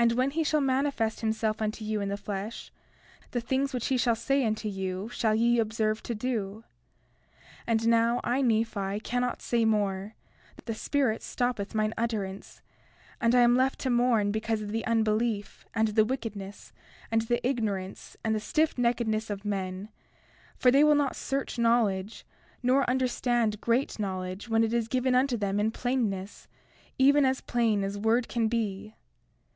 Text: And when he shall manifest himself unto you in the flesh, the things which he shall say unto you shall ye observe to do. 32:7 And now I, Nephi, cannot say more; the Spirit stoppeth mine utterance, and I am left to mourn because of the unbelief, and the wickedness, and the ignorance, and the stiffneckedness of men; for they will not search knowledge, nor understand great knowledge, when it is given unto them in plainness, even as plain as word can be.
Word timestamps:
And 0.00 0.12
when 0.12 0.30
he 0.30 0.44
shall 0.44 0.60
manifest 0.60 1.22
himself 1.22 1.60
unto 1.60 1.84
you 1.84 2.00
in 2.00 2.08
the 2.08 2.16
flesh, 2.16 2.70
the 3.32 3.40
things 3.40 3.72
which 3.74 3.88
he 3.88 3.96
shall 3.96 4.14
say 4.14 4.46
unto 4.46 4.68
you 4.68 5.08
shall 5.08 5.34
ye 5.34 5.58
observe 5.58 6.04
to 6.04 6.14
do. 6.14 6.62
32:7 7.66 7.66
And 7.66 7.88
now 7.88 8.20
I, 8.22 8.40
Nephi, 8.40 9.00
cannot 9.00 9.42
say 9.42 9.64
more; 9.64 10.14
the 10.66 10.74
Spirit 10.76 11.20
stoppeth 11.22 11.74
mine 11.74 11.94
utterance, 11.98 12.62
and 13.20 13.34
I 13.34 13.40
am 13.40 13.56
left 13.56 13.80
to 13.80 13.90
mourn 13.90 14.30
because 14.30 14.62
of 14.62 14.70
the 14.70 14.86
unbelief, 14.86 15.66
and 15.74 15.88
the 15.88 16.04
wickedness, 16.04 16.72
and 17.10 17.22
the 17.22 17.44
ignorance, 17.44 18.16
and 18.22 18.36
the 18.36 18.38
stiffneckedness 18.40 19.30
of 19.30 19.44
men; 19.44 19.88
for 20.54 20.70
they 20.70 20.84
will 20.84 20.94
not 20.94 21.16
search 21.16 21.58
knowledge, 21.58 22.24
nor 22.62 22.88
understand 22.88 23.60
great 23.60 23.98
knowledge, 23.98 24.48
when 24.48 24.62
it 24.62 24.72
is 24.72 24.86
given 24.86 25.16
unto 25.16 25.36
them 25.36 25.58
in 25.58 25.72
plainness, 25.72 26.46
even 27.00 27.24
as 27.24 27.40
plain 27.40 27.82
as 27.82 27.98
word 27.98 28.28
can 28.28 28.46
be. 28.46 28.94